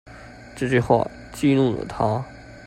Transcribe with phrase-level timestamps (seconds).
[0.55, 2.25] 這句話激怒了他